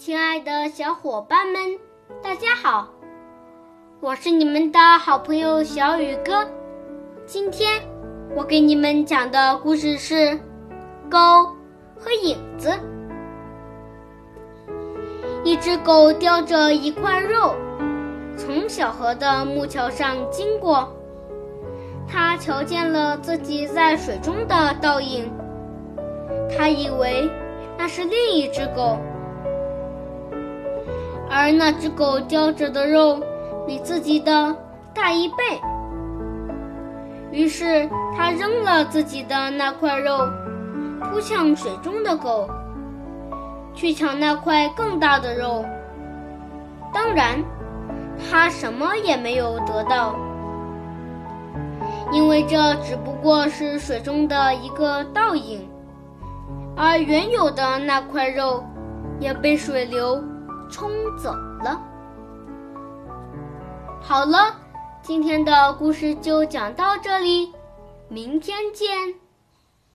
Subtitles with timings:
[0.00, 1.78] 亲爱的小伙伴们，
[2.22, 2.88] 大家好！
[4.00, 6.48] 我是你们的好朋友小雨哥。
[7.26, 7.82] 今天
[8.34, 10.14] 我给你们讲的故事是
[11.10, 11.18] 《狗
[11.98, 12.70] 和影子》。
[15.44, 17.54] 一只狗叼着一块肉，
[18.38, 20.90] 从小河的木桥上经过。
[22.08, 25.30] 它瞧见了自己在水中的倒影，
[26.56, 27.30] 它以为
[27.76, 28.98] 那是另一只狗。
[31.40, 33.18] 而那只狗叼着的肉
[33.66, 34.54] 比自己的
[34.92, 35.34] 大一倍，
[37.32, 40.18] 于是它扔了自己的那块肉，
[41.00, 42.46] 扑向水中的狗，
[43.72, 45.64] 去抢那块更大的肉。
[46.92, 47.42] 当然，
[48.18, 50.14] 它什么也没有得到，
[52.12, 55.66] 因为这只不过是水中的一个倒影，
[56.76, 58.62] 而原有的那块肉
[59.18, 60.22] 也被水流。
[60.70, 61.32] 冲走
[61.62, 61.80] 了。
[64.00, 64.56] 好了，
[65.02, 67.52] 今天的故事就讲到这里，
[68.08, 69.14] 明天见。